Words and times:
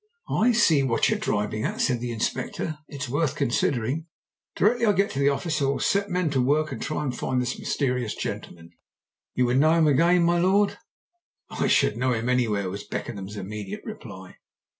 "I 0.31 0.51
see 0.51 0.81
what 0.81 1.09
you're 1.09 1.19
driving 1.19 1.63
at," 1.63 1.79
said 1.79 1.99
the 1.99 2.11
Inspector. 2.11 2.75
"It's 2.87 3.07
worth 3.07 3.35
considering. 3.35 4.07
Directly 4.55 4.87
I 4.87 4.93
get 4.93 5.11
to 5.11 5.19
the 5.19 5.29
office 5.29 5.61
I 5.61 5.65
will 5.65 5.79
set 5.79 6.09
men 6.09 6.31
to 6.31 6.41
work 6.41 6.71
to 6.71 6.77
try 6.77 7.03
and 7.03 7.15
find 7.15 7.39
this 7.39 7.59
mysterious 7.59 8.15
gentleman. 8.15 8.71
You 9.35 9.45
would 9.45 9.59
know 9.59 9.73
him 9.73 9.85
again, 9.85 10.23
my 10.23 10.39
lord?" 10.39 10.79
"I 11.51 11.67
should 11.67 11.97
know 11.97 12.13
him 12.13 12.29
anywhere," 12.29 12.67
was 12.71 12.83
Beckenham's 12.83 13.37
immediate 13.37 13.83
reply. 13.85 14.37